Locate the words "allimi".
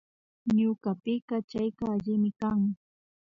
1.93-2.29